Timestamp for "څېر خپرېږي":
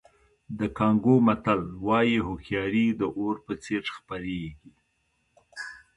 3.63-4.71